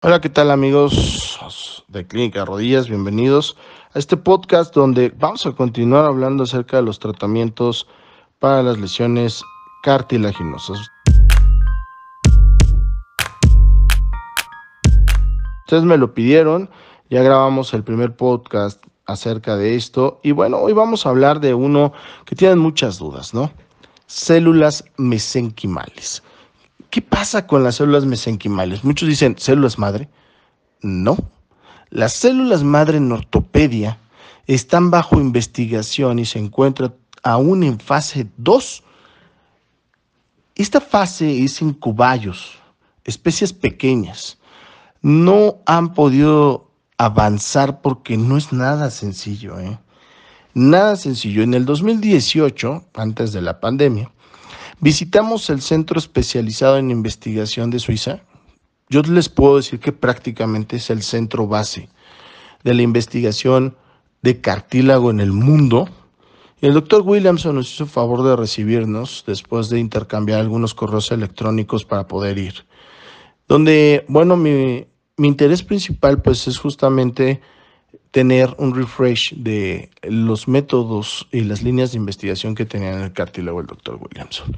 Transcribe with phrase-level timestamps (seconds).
[0.00, 2.88] Hola, ¿qué tal amigos de Clínica Rodillas?
[2.88, 3.56] Bienvenidos
[3.92, 7.88] a este podcast donde vamos a continuar hablando acerca de los tratamientos
[8.38, 9.42] para las lesiones
[9.82, 10.78] cartilaginosas.
[15.66, 16.70] Ustedes me lo pidieron,
[17.10, 21.54] ya grabamos el primer podcast acerca de esto y bueno, hoy vamos a hablar de
[21.54, 21.92] uno
[22.24, 23.50] que tienen muchas dudas, ¿no?
[24.06, 26.22] Células mesenquimales.
[26.90, 28.82] ¿Qué pasa con las células mesenquimales?
[28.84, 30.08] Muchos dicen células madre.
[30.80, 31.16] No.
[31.90, 33.98] Las células madre en ortopedia
[34.46, 38.82] están bajo investigación y se encuentran aún en fase 2.
[40.54, 42.58] Esta fase es en cubayos,
[43.04, 44.38] especies pequeñas.
[45.02, 49.60] No han podido avanzar porque no es nada sencillo.
[49.60, 49.78] ¿eh?
[50.54, 51.42] Nada sencillo.
[51.42, 54.10] En el 2018, antes de la pandemia,
[54.80, 58.20] Visitamos el centro especializado en investigación de Suiza.
[58.88, 61.88] Yo les puedo decir que prácticamente es el centro base
[62.62, 63.76] de la investigación
[64.22, 65.88] de cartílago en el mundo.
[66.60, 72.06] el doctor Williamson nos hizo favor de recibirnos después de intercambiar algunos correos electrónicos para
[72.06, 72.64] poder ir.
[73.48, 77.40] Donde, bueno, mi, mi interés principal pues es justamente
[78.10, 83.12] tener un refresh de los métodos y las líneas de investigación que tenía en el
[83.12, 84.56] cartílago el doctor Williamson.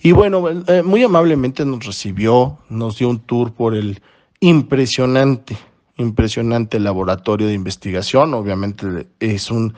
[0.00, 4.00] Y bueno, eh, muy amablemente nos recibió, nos dio un tour por el
[4.40, 5.56] impresionante,
[5.96, 8.34] impresionante laboratorio de investigación.
[8.34, 9.74] Obviamente es un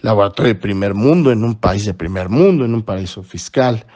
[0.00, 3.86] laboratorio de primer mundo, en un país de primer mundo, en un paraíso fiscal,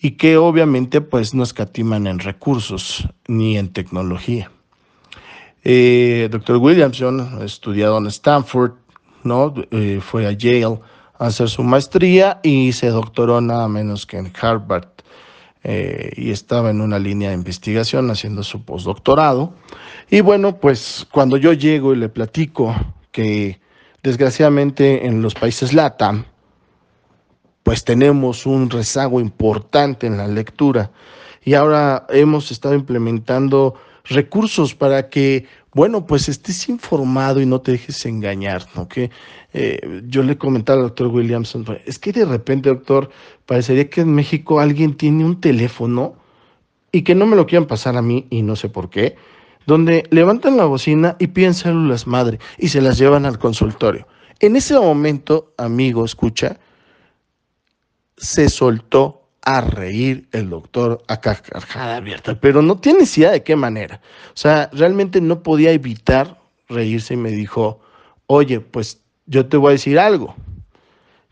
[0.00, 4.50] y que obviamente pues no escatiman en recursos ni en tecnología.
[5.64, 8.72] Eh, Doctor Williamson, estudiado en Stanford,
[9.22, 9.54] ¿no?
[9.70, 10.78] Eh, fue a Yale
[11.18, 14.88] a hacer su maestría y se doctoró nada menos que en Harvard.
[15.66, 19.54] Eh, y estaba en una línea de investigación haciendo su postdoctorado.
[20.10, 22.74] Y bueno, pues cuando yo llego y le platico
[23.10, 23.58] que
[24.02, 26.26] desgraciadamente en los países LATAM,
[27.62, 30.90] pues tenemos un rezago importante en la lectura
[31.42, 37.72] y ahora hemos estado implementando recursos para que, bueno, pues estés informado y no te
[37.72, 38.86] dejes engañar, ¿no?
[39.52, 43.10] Eh, yo le comentaba al doctor Williamson, es que de repente, doctor,
[43.46, 46.16] parecería que en México alguien tiene un teléfono
[46.92, 49.16] y que no me lo quieran pasar a mí y no sé por qué,
[49.66, 54.06] donde levantan la bocina y piden células madre y se las llevan al consultorio.
[54.40, 56.58] En ese momento, amigo, escucha,
[58.16, 63.56] se soltó a reír el doctor a carcajada abierta, pero no tiene idea de qué
[63.56, 64.00] manera.
[64.28, 67.80] O sea, realmente no podía evitar reírse y me dijo,
[68.26, 70.34] oye, pues yo te voy a decir algo.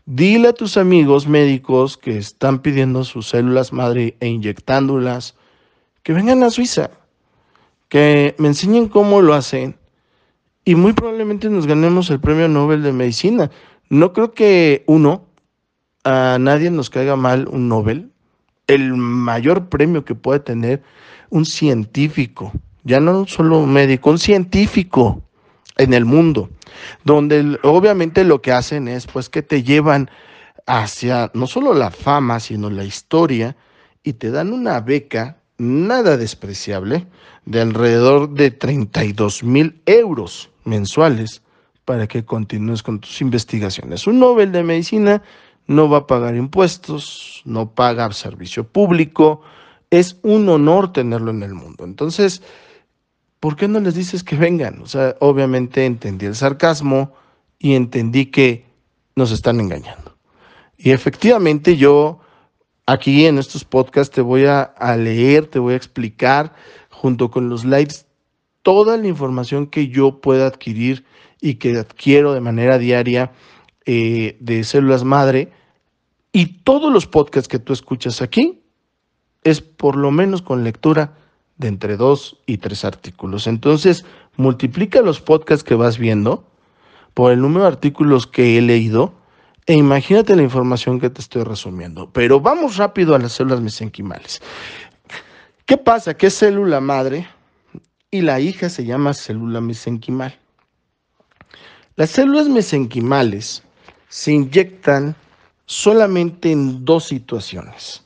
[0.05, 5.35] Dile a tus amigos médicos que están pidiendo sus células madre e inyectándolas,
[6.03, 6.91] que vengan a Suiza,
[7.89, 9.77] que me enseñen cómo lo hacen
[10.65, 13.49] y muy probablemente nos ganemos el premio Nobel de Medicina.
[13.89, 15.25] No creo que uno
[16.03, 18.11] a nadie nos caiga mal un Nobel,
[18.67, 20.81] el mayor premio que puede tener
[21.29, 22.51] un científico,
[22.83, 25.21] ya no solo un médico, un científico
[25.77, 26.49] en el mundo,
[27.03, 30.09] donde obviamente lo que hacen es pues que te llevan
[30.65, 33.55] hacia no solo la fama, sino la historia
[34.03, 37.07] y te dan una beca nada despreciable
[37.45, 41.41] de alrededor de 32 mil euros mensuales
[41.85, 44.07] para que continúes con tus investigaciones.
[44.07, 45.21] Un Nobel de Medicina
[45.67, 49.41] no va a pagar impuestos, no paga servicio público.
[49.89, 51.83] Es un honor tenerlo en el mundo.
[51.83, 52.41] Entonces,
[53.39, 54.81] ¿por qué no les dices que vengan?
[54.81, 57.13] O sea, obviamente entendí el sarcasmo
[57.59, 58.65] y entendí que
[59.15, 60.17] nos están engañando.
[60.77, 62.19] Y efectivamente yo
[62.85, 66.53] aquí en estos podcasts te voy a, a leer, te voy a explicar
[66.89, 68.07] junto con los lives
[68.63, 71.05] toda la información que yo pueda adquirir
[71.39, 73.31] y que adquiero de manera diaria
[73.85, 75.51] eh, de células madre
[76.31, 78.61] y todos los podcasts que tú escuchas aquí
[79.43, 81.17] es por lo menos con lectura
[81.57, 83.45] de entre dos y tres artículos.
[83.47, 84.05] Entonces,
[84.37, 86.49] multiplica los podcasts que vas viendo
[87.13, 89.13] por el número de artículos que he leído
[89.65, 92.09] e imagínate la información que te estoy resumiendo.
[92.11, 94.41] Pero vamos rápido a las células mesenquimales.
[95.65, 96.15] ¿Qué pasa?
[96.19, 97.27] Es célula madre
[98.11, 100.37] y la hija se llama célula mesenquimal.
[101.95, 103.63] Las células mesenquimales
[104.13, 105.15] se inyectan
[105.65, 108.03] solamente en dos situaciones.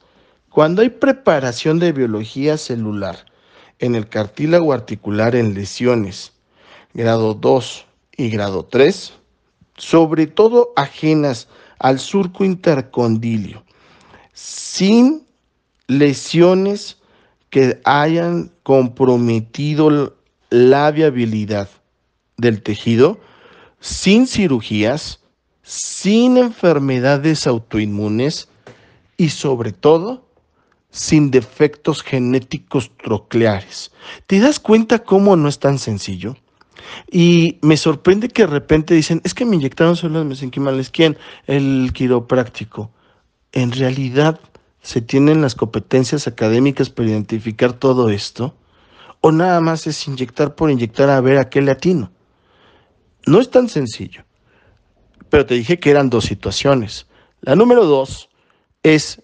[0.50, 3.26] Cuando hay preparación de biología celular
[3.80, 6.32] en el cartílago articular en lesiones
[6.94, 9.16] grado 2 y grado 3,
[9.76, 13.66] sobre todo ajenas al surco intercondilio,
[14.32, 15.28] sin
[15.88, 17.00] lesiones
[17.50, 20.16] que hayan comprometido
[20.50, 21.68] la viabilidad
[22.38, 23.20] del tejido
[23.82, 25.20] sin cirugías,
[25.68, 28.48] sin enfermedades autoinmunes
[29.18, 30.26] y sobre todo
[30.90, 33.92] sin defectos genéticos trocleares.
[34.28, 36.38] ¿Te das cuenta cómo no es tan sencillo?
[37.12, 40.90] Y me sorprende que de repente dicen, es que me inyectaron células mesenquimales.
[40.90, 41.18] ¿Quién?
[41.48, 42.90] El quiropráctico.
[43.52, 44.40] En realidad,
[44.82, 48.56] ¿se tienen las competencias académicas para identificar todo esto?
[49.20, 52.10] ¿O nada más es inyectar por inyectar a ver a qué latino?
[53.26, 54.27] No es tan sencillo.
[55.30, 57.08] Pero te dije que eran dos situaciones.
[57.42, 58.30] La número dos
[58.84, 59.22] es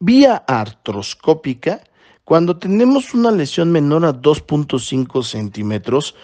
[0.00, 1.82] vía artroscópica
[2.24, 6.14] cuando tenemos una lesión menor a 2.5 centímetros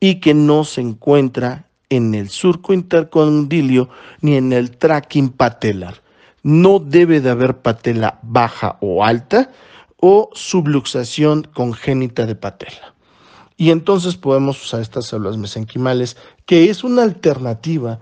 [0.00, 3.90] y que no se encuentra en el surco intercondilio
[4.22, 6.02] ni en el tracking patelar.
[6.42, 9.50] No debe de haber patela baja o alta
[9.96, 12.94] o subluxación congénita de patela.
[13.56, 16.16] Y entonces podemos usar estas células mesenquimales,
[16.46, 18.00] que es una alternativa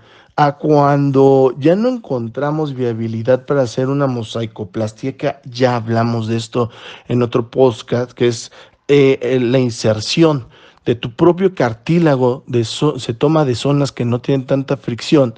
[0.59, 6.69] cuando ya no encontramos viabilidad para hacer una mosaicoplastia, ya hablamos de esto
[7.07, 8.51] en otro podcast, que es
[8.87, 10.47] eh, la inserción
[10.85, 15.35] de tu propio cartílago se toma de zonas que no tienen tanta fricción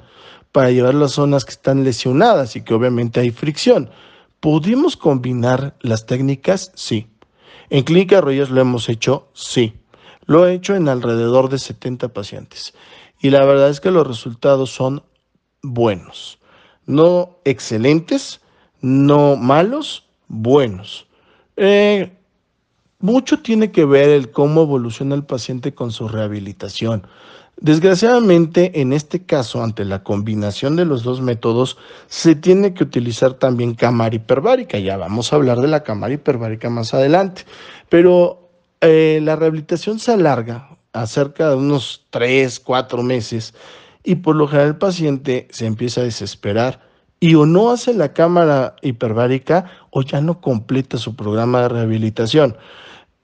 [0.52, 3.90] para llevar las zonas que están lesionadas y que obviamente hay fricción.
[4.40, 6.72] ¿Podemos combinar las técnicas?
[6.74, 7.08] Sí.
[7.70, 9.74] En Clínica Rodillas lo hemos hecho, sí.
[10.26, 12.74] Lo he hecho en alrededor de 70 pacientes.
[13.20, 15.02] Y la verdad es que los resultados son
[15.62, 16.38] buenos.
[16.86, 18.40] No excelentes,
[18.80, 21.06] no malos, buenos.
[21.56, 22.12] Eh,
[22.98, 27.06] mucho tiene que ver el cómo evoluciona el paciente con su rehabilitación.
[27.60, 31.78] Desgraciadamente, en este caso, ante la combinación de los dos métodos,
[32.08, 34.78] se tiene que utilizar también cámara hiperbárica.
[34.78, 37.44] Ya vamos a hablar de la cámara hiperbárica más adelante.
[37.88, 38.43] Pero
[38.84, 43.54] eh, la rehabilitación se alarga a cerca de unos 3, 4 meses
[44.02, 46.80] y por lo general el paciente se empieza a desesperar
[47.20, 52.56] y o no hace la cámara hiperbárica o ya no completa su programa de rehabilitación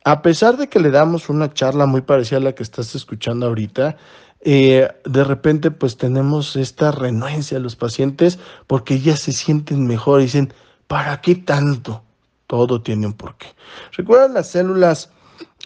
[0.04, 3.46] a pesar de que le damos una charla muy parecida a la que estás escuchando
[3.46, 3.96] ahorita,
[4.40, 10.20] eh, de repente pues tenemos esta renuencia a los pacientes porque ya se sienten mejor
[10.20, 10.52] y dicen,
[10.86, 12.02] ¿para qué tanto?
[12.46, 13.48] Todo tiene un porqué.
[13.92, 15.10] Recuerda, las células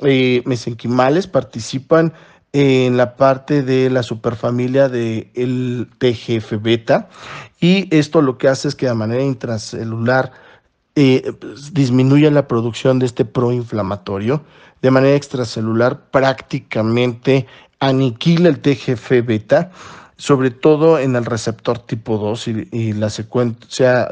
[0.03, 2.13] eh, mesenquimales participan
[2.53, 7.09] en la parte de la superfamilia del el TGF beta
[7.61, 10.33] y esto lo que hace es que de manera intracelular
[10.97, 14.45] eh, pues, disminuye la producción de este proinflamatorio.
[14.81, 17.47] De manera extracelular, prácticamente
[17.81, 19.73] aniquila el TGF beta,
[20.17, 24.09] sobre todo en el receptor tipo 2 y, la secuencia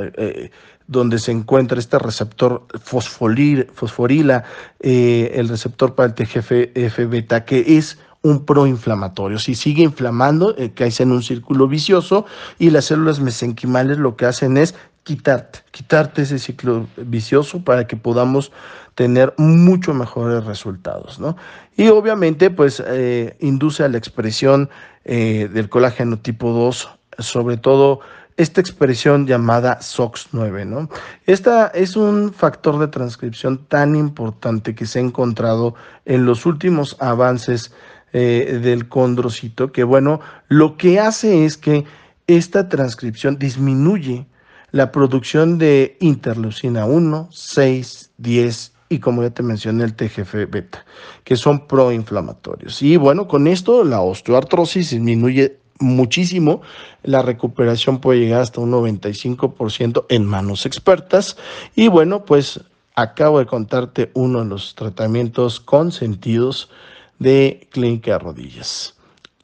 [0.93, 4.44] donde se encuentra este receptor fosforila,
[4.81, 9.39] eh, el receptor para el TGF beta, que es un proinflamatorio.
[9.39, 12.25] Si sigue inflamando, eh, caes en un círculo vicioso
[12.59, 17.97] y las células mesenquimales lo que hacen es quitarte, quitarte ese ciclo vicioso para que
[17.97, 18.53] podamos
[18.94, 21.37] tener mucho mejores resultados, ¿no?
[21.77, 24.71] Y obviamente, pues, eh, induce a la expresión
[25.05, 28.00] eh, del colágeno tipo 2, sobre todo
[28.37, 30.88] esta expresión llamada SOX9, ¿no?
[31.26, 35.75] Esta es un factor de transcripción tan importante que se ha encontrado
[36.05, 37.73] en los últimos avances
[38.12, 41.84] eh, del condrocito, que bueno, lo que hace es que
[42.27, 44.27] esta transcripción disminuye
[44.70, 50.84] la producción de interleucina 1, 6, 10 y como ya te mencioné el TGF beta,
[51.24, 52.82] que son proinflamatorios.
[52.82, 56.62] Y bueno, con esto la osteoartrosis disminuye muchísimo,
[57.03, 61.36] la recuperación puede llegar hasta un 95% en manos expertas
[61.74, 62.60] y bueno, pues
[62.94, 66.70] acabo de contarte uno de los tratamientos consentidos
[67.19, 68.94] de clínica de rodillas.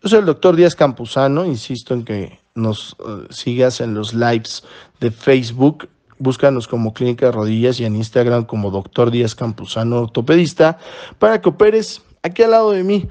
[0.03, 4.65] Yo soy el doctor Díaz Campuzano, insisto en que nos eh, sigas en los lives
[5.01, 5.89] de Facebook.
[6.19, 10.79] Búscanos como Clínica de Rodillas y en Instagram como Doctor Díaz Campuzano Ortopedista
[11.21, 13.09] para que operes aquí al lado de mí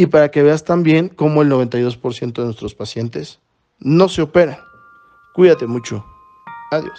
[0.00, 3.38] y para que veas también cómo el 92% de nuestros pacientes
[3.80, 4.56] no se operan.
[5.34, 6.02] Cuídate mucho.
[6.70, 6.98] Adiós.